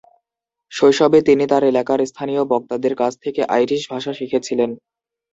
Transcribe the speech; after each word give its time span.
শৈশবে 0.71 1.19
তিনি 1.21 1.43
তার 1.47 1.63
এলাকার 1.63 1.99
স্থানীয় 2.05 2.41
বক্তাদের 2.51 2.93
কাছ 2.95 3.13
থেকে 3.23 3.41
আইরিশ 3.55 3.83
ভাষা 3.93 4.11
শিখেছিলেন। 4.13 4.69